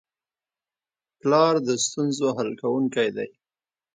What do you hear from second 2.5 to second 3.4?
کوونکی دی.